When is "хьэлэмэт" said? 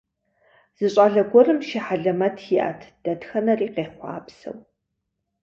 1.85-2.35